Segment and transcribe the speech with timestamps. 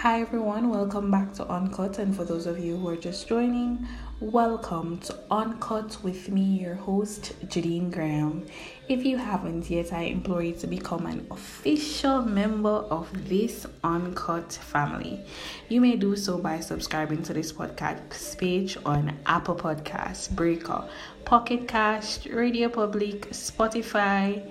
[0.00, 1.98] Hi everyone, welcome back to Uncut.
[1.98, 3.88] And for those of you who are just joining,
[4.20, 8.44] welcome to Uncut with me, your host, Jadine Graham.
[8.90, 14.52] If you haven't yet, I implore you to become an official member of this Uncut
[14.52, 15.24] family.
[15.70, 20.86] You may do so by subscribing to this podcast page on Apple Podcasts, Breaker,
[21.24, 24.46] Pocket Cast, Radio Public, Spotify,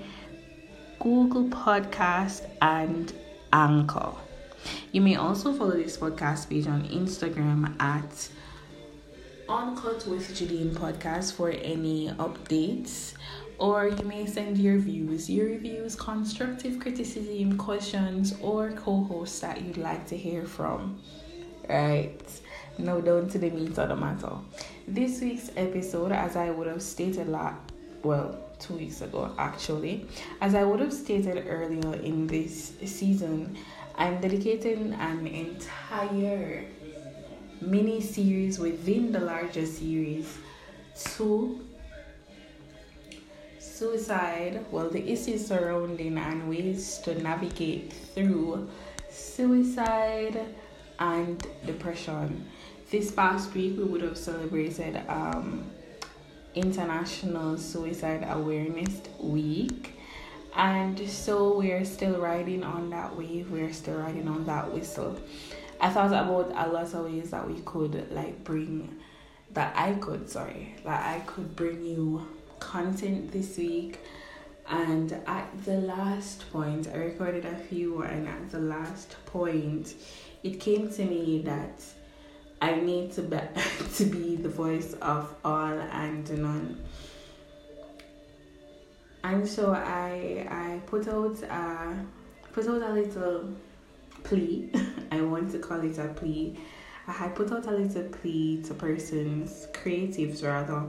[0.99, 3.13] Google Podcast, and
[3.53, 4.24] Anchor.
[4.95, 8.29] You may also follow this podcast page on Instagram at
[9.49, 13.13] Uncut with Jadine Podcast for any updates.
[13.59, 19.61] Or you may send your views, your reviews, constructive criticism, questions, or co hosts that
[19.61, 21.01] you'd like to hear from.
[21.67, 22.23] Right,
[22.77, 24.31] now down to the meat of the matter.
[24.87, 27.69] This week's episode, as I would have stated lot
[28.05, 30.07] well, two weeks ago actually,
[30.39, 33.57] as I would have stated earlier in this season,
[33.97, 36.65] I'm dedicating an entire
[37.61, 40.37] mini series within the larger series
[41.13, 41.65] to
[43.57, 48.67] suicide, well, the issues surrounding and ways to navigate through
[49.09, 50.41] suicide
[50.99, 52.45] and depression.
[52.91, 55.63] This past week, we would have celebrated um,
[56.53, 59.94] International Suicide Awareness Week
[60.55, 63.51] and so we're still riding on that wave.
[63.51, 65.19] We're still riding on that whistle.
[65.81, 69.01] I thought about a lot of ways that we could like bring
[69.55, 72.27] that i could sorry that i could bring you
[72.59, 73.99] content this week.
[74.67, 79.93] And at the last point i recorded a few and at the last point
[80.41, 81.83] it came to me that
[82.61, 83.37] i need to be,
[83.95, 86.83] to be the voice of all and none
[89.25, 91.93] and so I I put out uh
[92.53, 93.49] put out a little
[94.23, 94.71] plea.
[95.11, 96.59] I want to call it a plea.
[97.07, 100.83] I had put out a little plea to persons, creatives rather,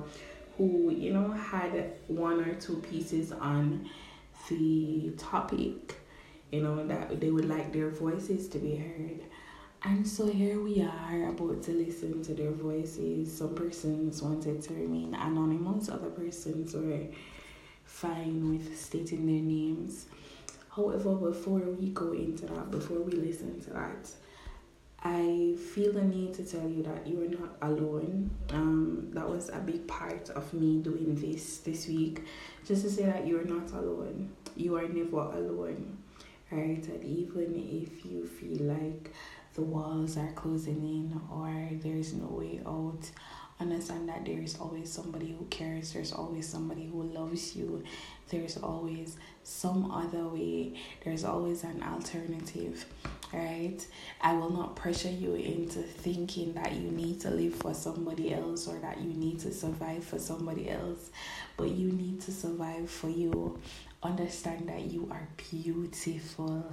[0.57, 3.89] who you know had one or two pieces on
[4.49, 5.97] the topic,
[6.53, 9.21] you know that they would like their voices to be heard.
[9.83, 13.39] And so here we are about to listen to their voices.
[13.39, 17.07] Some persons wanted to remain anonymous, other persons were
[17.87, 20.07] fine with stating their names.
[20.71, 24.11] However, before we go into that, before we listen to that,
[25.03, 28.31] I feel the need to tell you that you are not alone.
[28.51, 32.25] Um, that was a big part of me doing this this week,
[32.67, 34.33] just to say that you are not alone.
[34.57, 35.99] You are never alone,
[36.51, 36.85] right?
[36.87, 39.13] And even if you feel like
[39.55, 43.09] the walls are closing in or there's no way out,
[43.61, 47.83] understand that there is always somebody who cares there's always somebody who loves you
[48.29, 50.75] there's always some other way
[51.05, 52.85] there's always an alternative
[53.33, 53.85] right?
[54.21, 58.69] I will not pressure you into thinking that you need to live for somebody else
[58.69, 61.11] or that you need to survive for somebody else
[61.57, 63.59] but you need to survive for you.
[64.03, 66.65] Understand that you are beautiful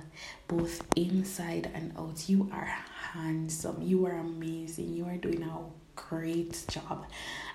[0.47, 2.27] both inside and out.
[2.27, 2.75] You are
[3.13, 3.81] handsome.
[3.81, 4.94] You are amazing.
[4.94, 5.57] You are doing a
[5.96, 7.06] great job.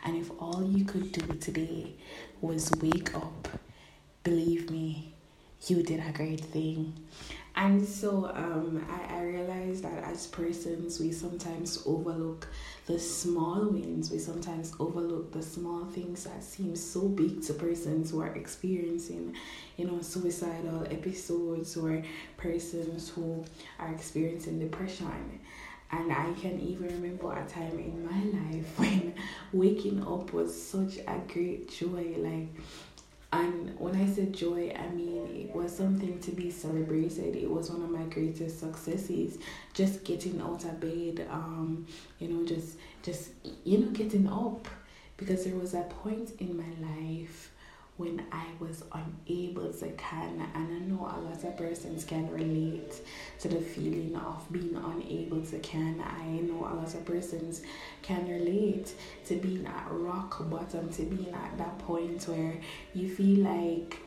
[0.04, 1.94] And if all you could do today
[2.40, 3.48] was wake up,
[4.22, 5.14] believe me,
[5.66, 6.94] you did a great thing.
[7.56, 12.46] And so um, I, I realized that as persons, we sometimes overlook
[12.86, 14.12] the small wins.
[14.12, 19.34] We sometimes overlook the small things that seem so big to persons who are experiencing,
[19.76, 22.04] you know, suicidal episodes or
[22.36, 23.44] persons who
[23.80, 25.40] are experiencing depression.
[25.90, 29.14] And I can even remember a time in my life when
[29.52, 32.14] waking up was such a great joy.
[32.18, 32.48] Like,
[33.32, 37.36] and when I said joy, I mean it was something to be celebrated.
[37.36, 39.38] It was one of my greatest successes.
[39.74, 41.86] Just getting out of bed, um,
[42.18, 43.30] you know, just just
[43.64, 44.68] you know, getting up.
[45.16, 47.50] Because there was a point in my life
[47.98, 52.94] when I was unable to can and I know a lot of persons can relate
[53.40, 56.00] to the feeling of being unable to can.
[56.00, 57.62] I know a lot of persons
[58.02, 58.94] can relate
[59.26, 62.54] to being at rock bottom, to being at that point where
[62.94, 63.98] you feel like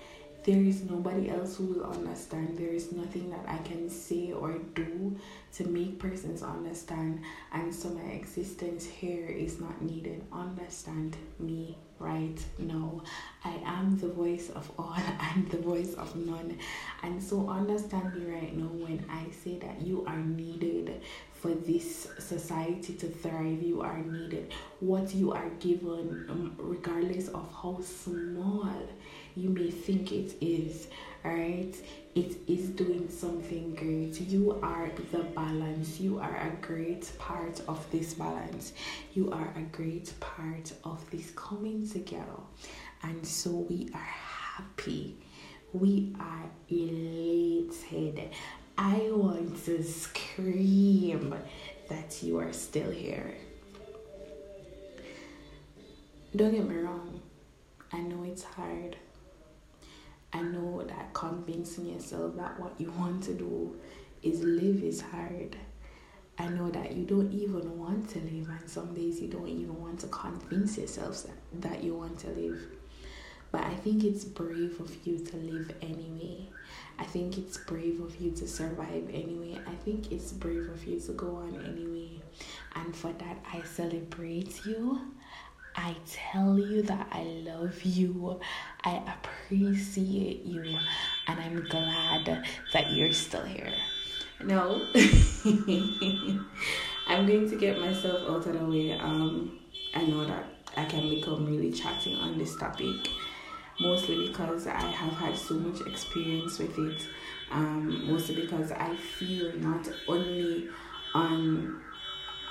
[0.44, 2.57] there is nobody else who will understand.
[2.57, 5.18] There is nothing that I can say or do
[5.56, 7.21] to make persons understand.
[7.51, 10.24] And so my existence here is not needed.
[10.31, 13.01] Understand me right now.
[13.44, 14.95] I am the voice of all
[15.36, 16.57] and the voice of none.
[17.03, 21.01] And so understand me right now when I say that you are needed
[21.33, 23.62] for this society to thrive.
[23.62, 24.53] You are needed.
[24.80, 28.69] What you are given, um, regardless of how small
[29.36, 30.88] you may think it is,
[31.23, 31.75] alright?
[32.15, 34.19] It is doing something great.
[34.19, 36.00] You are the balance.
[36.00, 38.73] You are a great part of this balance.
[39.13, 42.41] You are a great part of this coming together.
[43.03, 45.15] And so we are happy.
[45.73, 48.29] We are elated.
[48.77, 51.35] I want to scream
[51.88, 53.35] that you are still here.
[56.35, 57.21] Don't get me wrong,
[57.91, 58.95] I know it's hard.
[60.33, 63.75] I know that convincing yourself that what you want to do
[64.24, 65.57] is live is hard.
[66.38, 69.80] I know that you don't even want to live, and some days you don't even
[69.80, 72.62] want to convince yourself that, that you want to live.
[73.51, 76.48] But I think it's brave of you to live anyway.
[76.98, 79.60] I think it's brave of you to survive anyway.
[79.68, 82.22] I think it's brave of you to go on anyway.
[82.75, 85.01] And for that, I celebrate you.
[85.83, 88.39] I tell you that I love you.
[88.83, 90.78] I appreciate you.
[91.28, 93.74] And I'm glad that you're still here.
[94.44, 94.86] No,
[97.07, 98.94] I'm going to get myself out of the way.
[98.94, 99.60] Um,
[99.95, 100.45] I know that
[100.78, 103.10] I can become really chatting on this topic
[103.81, 107.07] mostly because I have had so much experience with it.
[107.50, 110.69] Um, mostly because I feel not only
[111.13, 111.81] on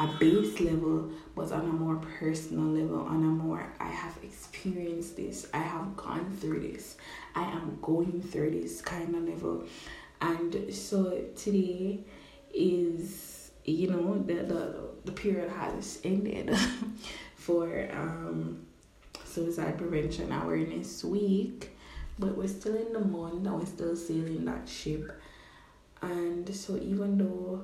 [0.01, 5.17] a base level, but on a more personal level, on a more I have experienced
[5.17, 6.97] this, I have gone through this,
[7.35, 9.65] I am going through this kind of level.
[10.23, 12.01] And so today
[12.53, 14.75] is you know the the,
[15.05, 16.57] the period has ended
[17.37, 18.67] for um
[19.25, 21.77] Suicide Prevention Awareness Week,
[22.19, 25.13] but we're still in the month and we're still sailing that ship.
[26.03, 27.63] And so, even though,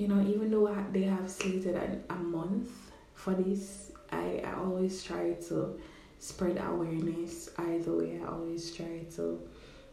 [0.00, 2.70] you know, even though they have slated a, a month
[3.12, 5.78] for this, I, I always try to
[6.18, 8.18] spread awareness either way.
[8.24, 9.38] I always try to,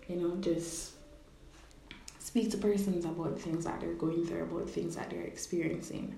[0.07, 0.93] you know, just
[2.19, 6.15] speak to persons about things that they're going through, about things that they're experiencing.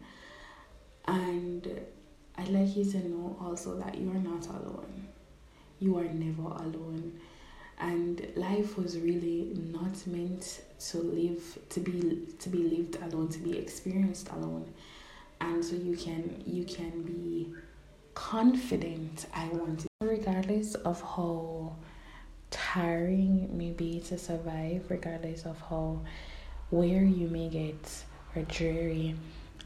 [1.08, 1.82] And
[2.38, 5.08] I'd like you to know also that you are not alone.
[5.80, 7.20] You are never alone.
[7.80, 13.40] And life was really not meant to live to be to be lived alone, to
[13.40, 14.74] be experienced alone.
[15.40, 17.54] And so you can you can be
[18.14, 19.88] confident I want it.
[20.02, 21.76] Regardless of how
[22.52, 26.02] tiring may be to survive, regardless of how
[26.70, 28.04] where you may get
[28.36, 29.16] or dreary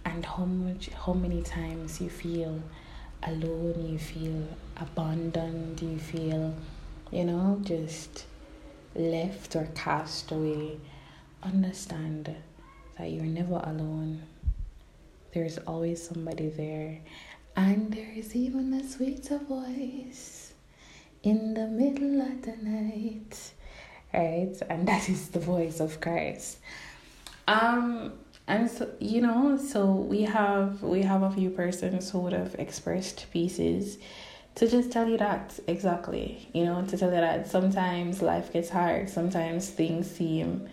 [0.06, 2.62] and how much how many times you feel
[3.24, 6.54] alone you feel abandoned you feel
[7.14, 8.26] you know just
[8.96, 10.78] left or cast away.
[11.42, 12.36] Understand
[12.98, 14.24] that you're never alone.
[15.34, 17.00] There's always somebody there.
[17.56, 20.54] And there is even a sweeter voice
[21.22, 23.54] in the middle of the night.
[24.14, 24.56] Right?
[24.70, 26.58] And that is the voice of christ.
[27.48, 28.14] Um
[28.48, 32.56] and so you know so we have we have a few persons who would have
[32.56, 33.98] expressed pieces
[34.56, 38.70] to just tell you that exactly you know to tell you that sometimes life gets
[38.70, 40.70] hard sometimes things seem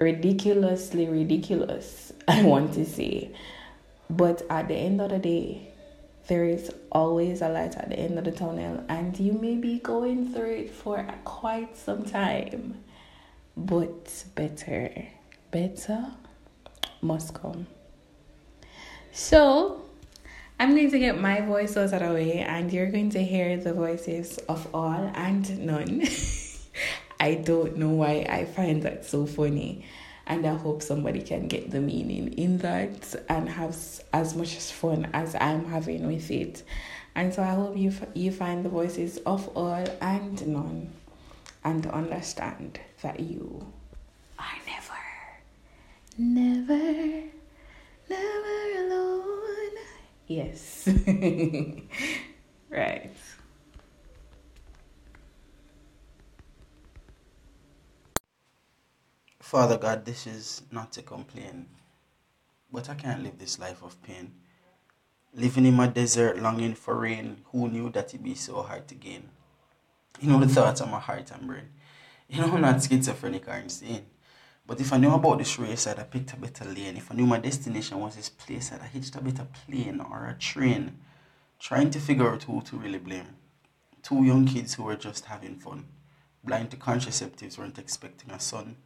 [0.00, 3.30] ridiculously ridiculous i want to say
[4.10, 5.72] but at the end of the day
[6.28, 9.78] there is always a light at the end of the tunnel and you may be
[9.78, 12.82] going through it for quite some time
[13.56, 14.90] but better
[15.50, 16.04] better
[17.00, 17.66] must come.
[19.12, 19.85] So,
[20.58, 23.56] I'm going to get my voice out of the way, and you're going to hear
[23.56, 26.02] the voices of all and none.
[27.20, 29.84] I don't know why I find that so funny,
[30.26, 33.76] and I hope somebody can get the meaning in that and have
[34.12, 36.62] as much fun as I'm having with it.
[37.14, 40.90] And so I hope you you find the voices of all and none,
[41.64, 43.66] and understand that you
[44.38, 44.96] are never
[46.18, 47.24] Never,
[48.08, 49.55] never alone.
[50.26, 50.88] Yes.
[52.70, 53.10] right.
[59.40, 61.66] Father God, this is not to complain,
[62.72, 64.32] but I can't live this life of pain.
[65.32, 68.96] Living in my desert, longing for rain, who knew that it'd be so hard to
[68.96, 69.28] gain?
[70.20, 70.54] You know the mm-hmm.
[70.54, 71.68] thoughts of my heart and brain.
[72.28, 74.06] You know I'm not schizophrenic or insane.
[74.66, 76.96] But if I knew about this race, I'd have picked a better lane.
[76.96, 80.26] If I knew my destination was this place, I'd have hitched a better plane or
[80.26, 80.98] a train,
[81.60, 83.36] trying to figure out who to really blame.
[84.02, 85.86] Two young kids who were just having fun.
[86.42, 88.76] Blind to contraceptives, weren't expecting a son.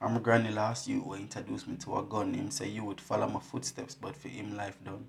[0.00, 2.34] My granny last you who introduced me to a gun.
[2.34, 5.06] Him say you would follow my footsteps, but for him life done.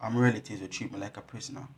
[0.00, 1.68] I'm relatives would treat me like a prisoner.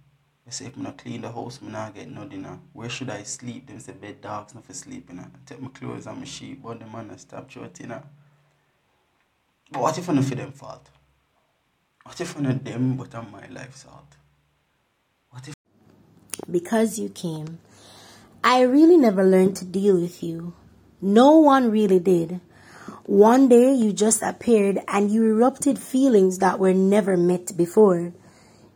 [0.44, 2.58] They say if I not clean the house, I not get no dinner.
[2.72, 3.66] Where should I sleep?
[3.66, 5.18] Them say bed dogs not for sleeping.
[5.18, 7.88] I take my clothes and my sheep, but the man stop shooting.
[7.88, 10.90] But what if I not for them fault?
[12.02, 14.16] What if I not them but on my life's fault?
[15.30, 15.54] What if
[16.50, 17.58] because you came.
[18.42, 20.52] I really never learned to deal with you.
[21.00, 22.40] No one really did.
[23.06, 28.12] One day you just appeared and you erupted feelings that were never met before.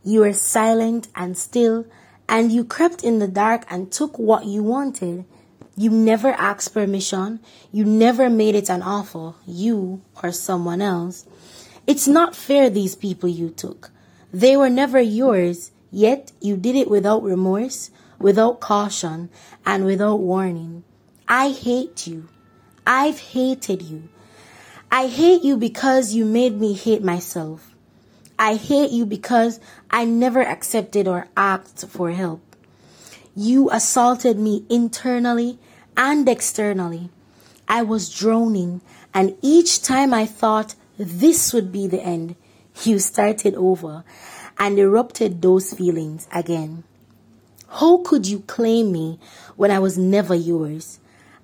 [0.05, 1.87] You were silent and still,
[2.29, 5.25] and you crept in the dark and took what you wanted.
[5.77, 7.41] You never asked permission.
[7.73, 11.27] You never made it an offer, you or someone else.
[11.87, 13.91] It's not fair, these people you took.
[14.33, 19.31] They were never yours, yet you did it without remorse, without caution,
[19.65, 20.85] and without warning.
[21.27, 22.29] I hate you.
[22.87, 24.09] I've hated you.
[24.91, 27.68] I hate you because you made me hate myself.
[28.39, 29.59] I hate you because
[29.91, 32.41] I never accepted or asked for help.
[33.35, 35.59] You assaulted me internally
[35.97, 37.11] and externally.
[37.67, 38.81] I was droning,
[39.13, 42.37] and each time I thought this would be the end,
[42.85, 44.05] you started over
[44.57, 46.85] and erupted those feelings again.
[47.69, 49.19] How could you claim me
[49.57, 51.01] when I was never yours?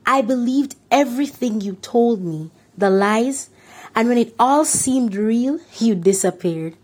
[0.06, 3.50] I believed everything you told me, the lies,
[3.94, 6.76] and when it all seemed real, you disappeared.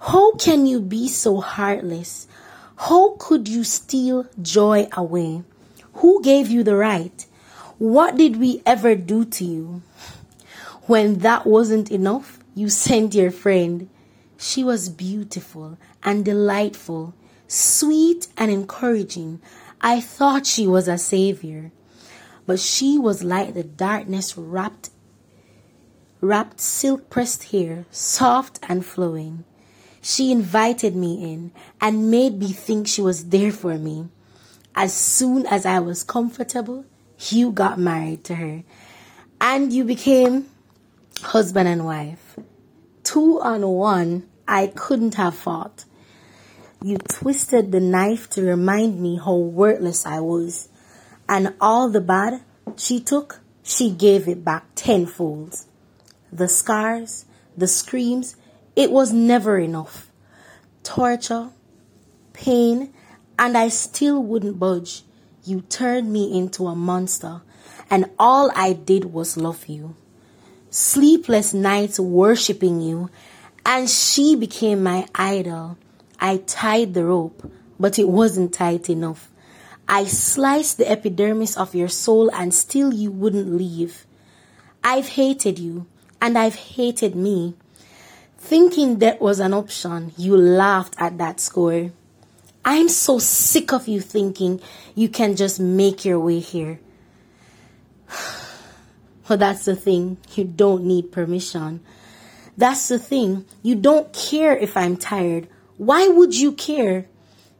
[0.00, 2.28] How can you be so heartless?
[2.76, 5.42] How could you steal joy away?
[5.94, 7.26] Who gave you the right?
[7.78, 9.82] What did we ever do to you?
[10.86, 13.88] When that wasn't enough, you sent your friend.
[14.36, 17.14] She was beautiful and delightful,
[17.48, 19.40] sweet and encouraging.
[19.80, 21.72] I thought she was a savior,
[22.46, 24.90] but she was like the darkness wrapped
[26.20, 29.44] wrapped silk pressed hair, soft and flowing.
[30.00, 34.08] She invited me in and made me think she was there for me.
[34.74, 36.84] As soon as I was comfortable,
[37.30, 38.62] you got married to her
[39.40, 40.48] and you became
[41.22, 42.36] husband and wife.
[43.02, 45.84] Two on one, I couldn't have fought.
[46.82, 50.68] You twisted the knife to remind me how worthless I was,
[51.28, 52.42] and all the bad
[52.76, 55.56] she took, she gave it back tenfold.
[56.32, 57.24] The scars,
[57.56, 58.36] the screams,
[58.78, 60.08] it was never enough.
[60.84, 61.50] Torture,
[62.32, 62.94] pain,
[63.36, 65.02] and I still wouldn't budge.
[65.44, 67.42] You turned me into a monster,
[67.90, 69.96] and all I did was love you.
[70.70, 73.10] Sleepless nights worshipping you,
[73.66, 75.76] and she became my idol.
[76.20, 79.28] I tied the rope, but it wasn't tight enough.
[79.88, 84.06] I sliced the epidermis of your soul, and still you wouldn't leave.
[84.84, 85.86] I've hated you,
[86.22, 87.56] and I've hated me.
[88.38, 91.90] Thinking that was an option, you laughed at that score.
[92.64, 94.60] I'm so sick of you thinking
[94.94, 96.80] you can just make your way here.
[99.28, 100.16] Well, that's the thing.
[100.34, 101.80] You don't need permission.
[102.56, 103.44] That's the thing.
[103.62, 105.48] You don't care if I'm tired.
[105.76, 107.04] Why would you care?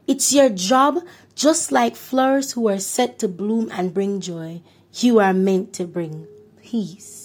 [0.07, 0.97] It's your job,
[1.35, 4.61] just like flowers who are set to bloom and bring joy.
[4.93, 6.25] You are meant to bring
[6.63, 7.18] peace.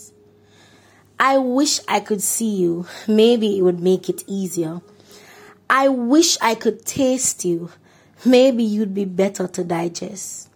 [1.25, 2.87] I wish I could see you.
[3.09, 4.83] Maybe it would make it easier.
[5.71, 7.71] I wish I could taste you.
[8.27, 10.51] Maybe you'd be better to digest.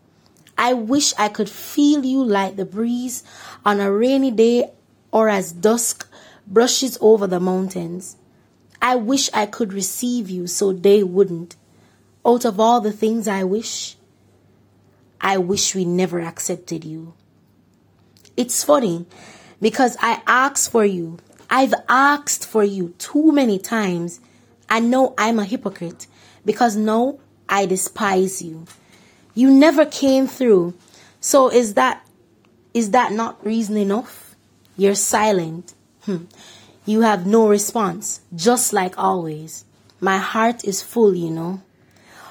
[0.58, 3.25] I wish I could feel you like the breeze
[3.64, 4.70] on a rainy day
[5.10, 6.06] or as dusk
[6.46, 8.18] brushes over the mountains.
[8.82, 11.56] I wish I could receive you so they wouldn't.
[12.26, 13.96] Out of all the things I wish,
[15.18, 17.14] I wish we never accepted you.
[18.37, 19.06] It's funny
[19.60, 21.18] because I asked for you.
[21.50, 24.20] I've asked for you too many times.
[24.68, 26.06] I know I'm a hypocrite
[26.44, 28.66] because no, I despise you.
[29.34, 30.74] You never came through.
[31.20, 32.06] So is that
[32.74, 34.36] is that not reason enough?
[34.76, 35.74] You're silent.
[36.02, 36.24] Hmm.
[36.86, 39.64] You have no response, just like always.
[40.00, 41.60] My heart is full, you know.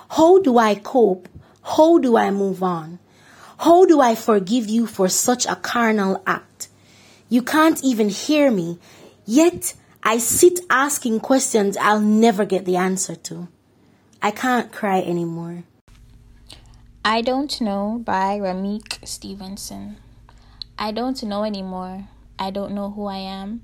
[0.10, 1.28] How do I cope?
[1.62, 2.98] How do I move on?
[3.60, 6.57] How do I forgive you for such a carnal act?
[7.30, 8.80] You can't even hear me.
[9.26, 13.50] Yet I sit asking questions I'll never get the answer to.
[14.22, 15.64] I can't cry anymore.
[17.04, 19.98] I Don't Know by Ramik Stevenson.
[20.80, 22.08] I don't know anymore.
[22.40, 23.64] I don't know who I am,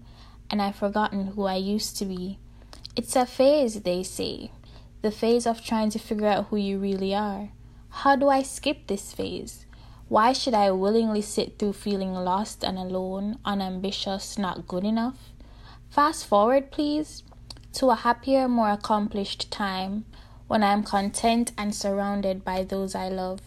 [0.49, 2.39] and I've forgotten who I used to be.
[2.95, 4.51] It's a phase, they say.
[5.01, 7.49] The phase of trying to figure out who you really are.
[7.89, 9.65] How do I skip this phase?
[10.13, 15.33] Why should I willingly sit through feeling lost and alone, unambitious, not good enough?
[15.89, 17.23] Fast forward, please,
[17.71, 20.05] to a happier, more accomplished time
[20.47, 23.39] when I am content and surrounded by those I love.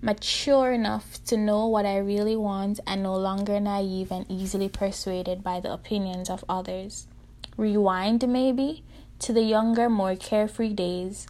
[0.00, 5.44] Mature enough to know what I really want and no longer naive and easily persuaded
[5.44, 7.06] by the opinions of others.
[7.58, 8.82] Rewind, maybe,
[9.18, 11.26] to the younger, more carefree days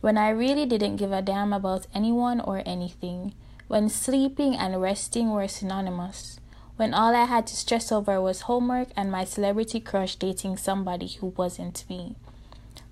[0.00, 3.34] when I really didn't give a damn about anyone or anything,
[3.72, 6.38] when sleeping and resting were synonymous,
[6.76, 11.08] when all I had to stress over was homework and my celebrity crush dating somebody
[11.08, 12.14] who wasn't me.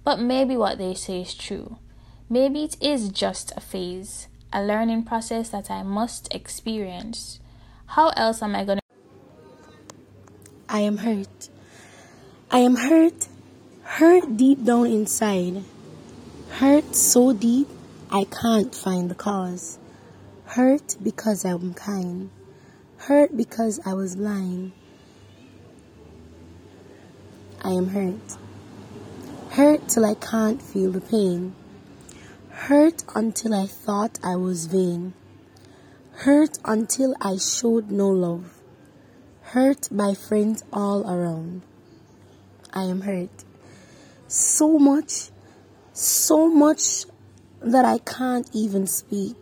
[0.04, 1.76] But maybe what they say is true.
[2.30, 7.40] Maybe it is just a phase, a learning process that I must experience.
[7.88, 8.84] How else am I going to?
[10.66, 11.50] I am hurt.
[12.50, 13.28] I am hurt,
[13.82, 15.62] hurt deep down inside.
[16.52, 17.68] Hurt so deep,
[18.10, 19.76] I can't find the cause.
[20.54, 22.28] Hurt because I'm kind.
[22.96, 24.72] Hurt because I was blind.
[27.62, 28.36] I am hurt.
[29.50, 31.54] Hurt till I can't feel the pain.
[32.50, 35.14] Hurt until I thought I was vain.
[36.26, 38.60] Hurt until I showed no love.
[39.54, 41.62] Hurt by friends all around.
[42.74, 43.44] I am hurt.
[44.26, 45.30] So much,
[45.92, 47.04] so much
[47.60, 49.36] that I can't even speak.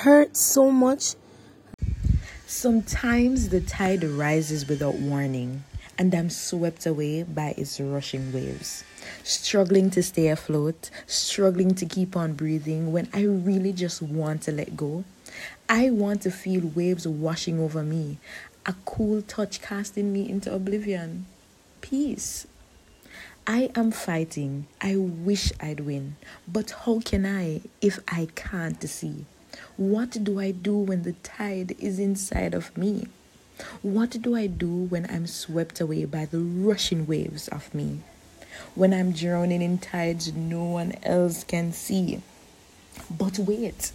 [0.00, 1.14] Hurt so much.
[2.46, 5.64] Sometimes the tide rises without warning,
[5.96, 8.84] and I'm swept away by its rushing waves.
[9.24, 14.52] Struggling to stay afloat, struggling to keep on breathing when I really just want to
[14.52, 15.04] let go.
[15.66, 18.18] I want to feel waves washing over me,
[18.66, 21.24] a cool touch casting me into oblivion.
[21.80, 22.46] Peace.
[23.46, 24.66] I am fighting.
[24.78, 26.16] I wish I'd win.
[26.46, 29.24] But how can I if I can't see?
[29.76, 33.08] What do I do when the tide is inside of me?
[33.82, 38.00] What do I do when I'm swept away by the rushing waves of me?
[38.74, 42.22] When I'm drowning in tides no one else can see.
[43.10, 43.92] But wait.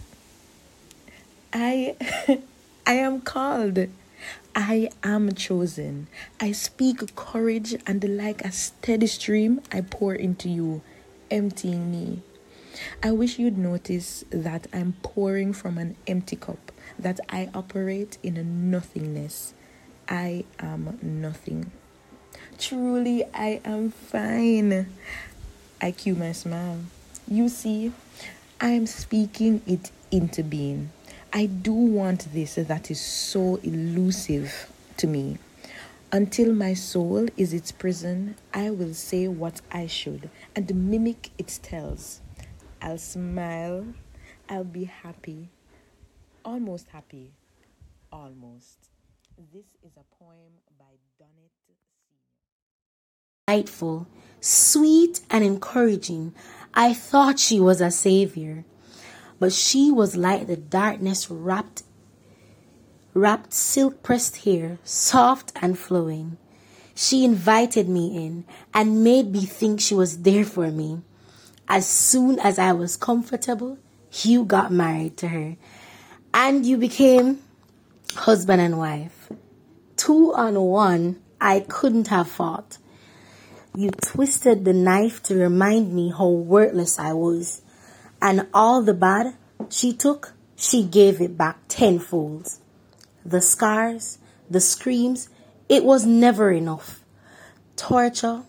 [1.52, 1.96] I
[2.86, 3.88] I am called.
[4.54, 6.06] I am chosen.
[6.40, 10.82] I speak courage, and like a steady stream, I pour into you,
[11.30, 12.22] emptying me.
[13.02, 18.36] I wish you'd notice that I'm pouring from an empty cup, that I operate in
[18.36, 19.54] a nothingness.
[20.08, 21.70] I am nothing.
[22.58, 24.86] Truly, I am fine.
[25.80, 26.78] I cue my smile.
[27.28, 27.92] You see,
[28.60, 30.90] I am speaking it into being.
[31.32, 35.38] I do want this that is so elusive to me.
[36.12, 41.58] Until my soul is its prison, I will say what I should and mimic its
[41.58, 42.21] tells.
[42.82, 43.86] I'll smile,
[44.48, 45.50] I'll be happy,
[46.44, 47.32] almost happy,
[48.12, 48.90] almost.
[49.52, 51.50] This is a poem by Donnet
[53.46, 54.06] Delightful,
[54.40, 56.34] sweet, and encouraging.
[56.74, 58.64] I thought she was a savior
[59.42, 61.82] but she was like the darkness wrapped
[63.12, 66.36] wrapped silk pressed hair, soft and flowing.
[66.94, 71.00] She invited me in and made me think she was there for me.
[71.72, 73.78] As soon as I was comfortable,
[74.24, 75.56] you got married to her
[76.34, 77.38] and you became
[78.14, 79.30] husband and wife.
[79.96, 82.76] Two on one, I couldn't have fought.
[83.74, 87.62] You twisted the knife to remind me how worthless I was
[88.20, 89.34] and all the bad
[89.70, 92.50] she took, she gave it back tenfold.
[93.24, 94.18] The scars,
[94.50, 95.30] the screams,
[95.70, 97.02] it was never enough.
[97.76, 98.42] Torture,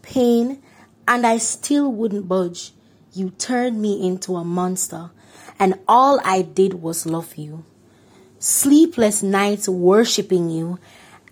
[0.00, 0.62] pain,
[1.08, 2.72] and I still wouldn't budge.
[3.14, 5.10] You turned me into a monster,
[5.58, 7.64] and all I did was love you.
[8.38, 10.78] Sleepless nights worshipping you,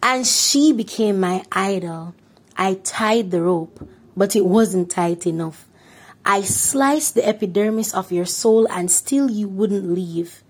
[0.02, 2.14] and she became my idol.
[2.56, 3.86] I tied the rope,
[4.16, 5.66] but it wasn't tight enough.
[6.24, 10.42] I sliced the epidermis of your soul and still you wouldn't leave.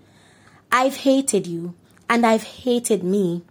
[0.71, 1.75] I've hated you
[2.09, 3.43] and I've hated me.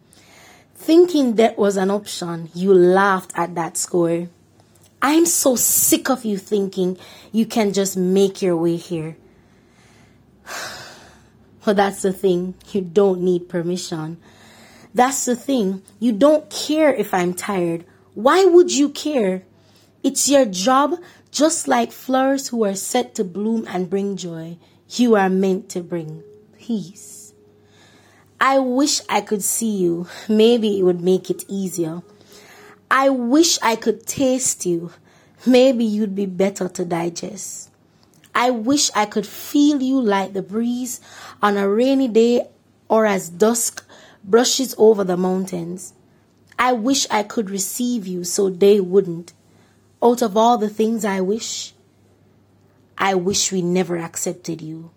[0.75, 4.29] Thinking that was an option, you laughed at that score.
[5.03, 6.99] I'm so sick of you thinking
[7.33, 9.17] you can just make your way here.
[11.65, 12.55] Well, that's the thing.
[12.71, 14.19] You don't need permission.
[14.95, 15.83] That's the thing.
[15.99, 17.85] You don't care if I'm tired.
[18.15, 19.43] Why would you care?
[20.05, 20.95] It's your job
[21.37, 24.57] just like flowers who are set to bloom and bring joy,
[24.89, 26.23] you are meant to bring
[26.59, 27.35] peace.
[28.41, 30.09] I wish I could see you.
[30.31, 32.01] Maybe it would make it easier.
[32.91, 34.93] I wish I could taste you.
[35.47, 37.71] Maybe you'd be better to digest.
[38.35, 41.01] I wish I could feel you like the breeze
[41.43, 42.49] on a rainy day
[42.89, 43.85] or as dusk
[44.23, 45.95] brushes over the mountains.
[46.59, 49.33] I wish I could receive you so they wouldn't
[50.03, 51.73] out of all the things I wish,
[52.99, 54.91] I wish we never accepted you.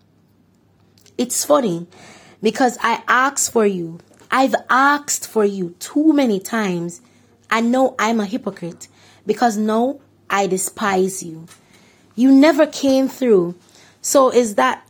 [1.18, 1.86] It's funny
[2.42, 3.98] because I asked for you.
[4.30, 7.00] I've asked for you too many times.
[7.50, 8.88] I know I'm a hypocrite
[9.26, 11.46] because no, I despise you.
[12.14, 13.56] You never came through.
[14.02, 14.86] So is that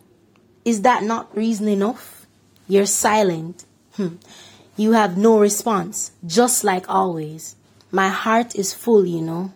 [0.64, 2.26] is that not reason enough?
[2.68, 3.64] You're silent.
[3.94, 4.16] Hmm.
[4.76, 7.56] You have no response, just like always.
[7.90, 9.52] My heart is full, you know.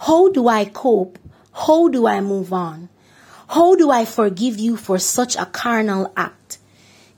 [0.00, 1.18] How do I cope?
[1.52, 2.88] How do I move on?
[3.48, 6.58] How do I forgive you for such a carnal act?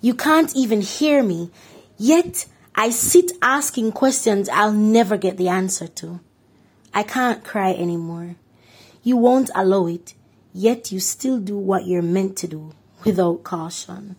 [0.01, 1.51] You can't even hear me,
[1.99, 2.47] yet
[2.81, 6.21] I sit asking questions I'll never get the answer to.
[6.95, 8.37] I can't cry anymore.
[9.03, 10.15] You won't allow it,
[10.55, 12.73] yet you still do what you're meant to do
[13.05, 14.17] without caution.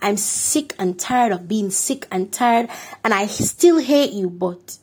[0.00, 2.68] I'm sick and tired of being sick and tired,
[3.04, 4.78] and I still hate you, but.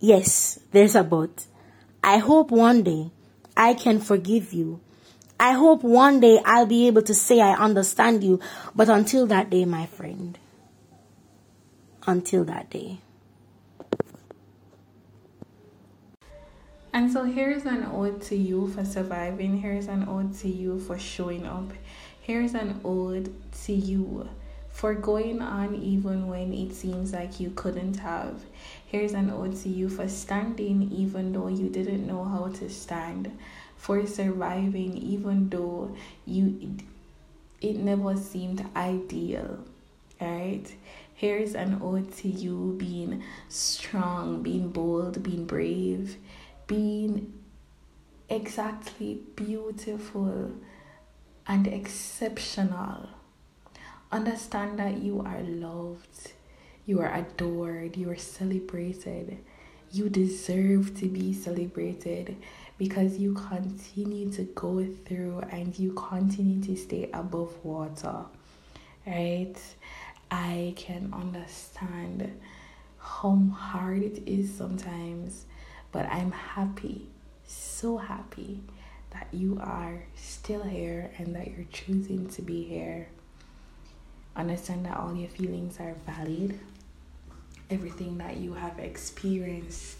[0.00, 1.44] Yes, there's a but.
[2.02, 3.10] I hope one day
[3.54, 4.80] I can forgive you.
[5.38, 8.40] I hope one day I'll be able to say I understand you,
[8.74, 10.38] but until that day, my friend.
[12.06, 13.00] Until that day.
[16.92, 19.58] And so here's an ode to you for surviving.
[19.58, 21.70] Here's an ode to you for showing up.
[22.20, 23.32] Here's an ode
[23.64, 24.28] to you
[24.70, 28.44] for going on even when it seems like you couldn't have.
[28.86, 33.36] Here's an ode to you for standing even though you didn't know how to stand.
[33.76, 36.76] For surviving even though you
[37.60, 39.58] it never seemed ideal.
[40.20, 40.74] Alright?
[41.18, 46.16] Here's an ode to you being strong, being bold, being brave
[46.68, 47.32] being
[48.28, 50.52] exactly beautiful
[51.46, 53.08] and exceptional.
[54.12, 56.32] Understand that you are loved,
[56.86, 59.38] you are adored, you are celebrated.
[59.90, 62.36] You deserve to be celebrated
[62.76, 68.26] because you continue to go through and you continue to stay above water.
[69.06, 69.56] Right?
[70.30, 72.40] I can understand
[72.98, 75.44] how hard it is sometimes
[75.92, 77.06] but I'm happy,
[77.46, 78.60] so happy
[79.10, 83.08] that you are still here and that you're choosing to be here.
[84.36, 86.58] Understand that all your feelings are valid.
[87.70, 89.96] Everything that you have experienced,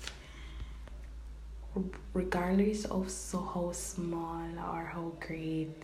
[2.12, 5.83] regardless of so how small or how great,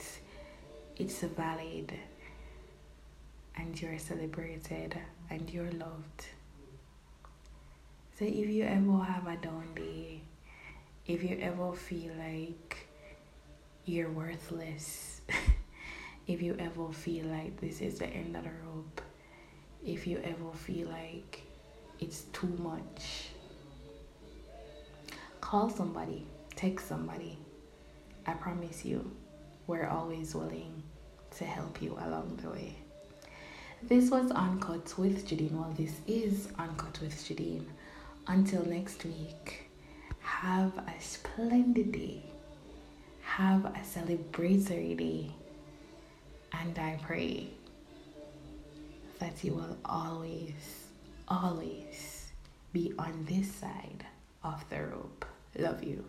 [0.97, 1.93] it's valid
[3.57, 4.99] and you're celebrated
[5.31, 6.27] and you're loved.
[8.19, 10.21] So if you ever have a down day,
[11.07, 12.87] if you ever feel like
[13.85, 15.21] you're worthless,
[16.27, 19.01] if you ever feel like this is the end of the rope,
[19.85, 21.43] if you ever feel like
[22.01, 23.29] it's too much,
[25.41, 27.39] call somebody, text somebody.
[28.27, 29.11] I promise you,
[29.67, 30.83] we're always willing
[31.37, 32.77] to help you along the way.
[33.87, 35.53] This was Uncut with Jadine.
[35.53, 37.67] Well, this is Uncut with Jadine.
[38.27, 39.69] Until next week,
[40.21, 42.23] have a splendid day.
[43.21, 45.31] Have a celebratory day.
[46.55, 47.49] And I pray
[49.19, 50.55] that you will always,
[51.29, 52.29] always
[52.73, 54.07] be on this side
[54.43, 55.27] of the rope.
[55.59, 56.07] Love you.